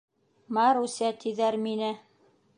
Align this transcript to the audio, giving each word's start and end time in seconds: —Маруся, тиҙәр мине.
—Маруся, 0.57 1.09
тиҙәр 1.25 1.59
мине. 1.69 1.93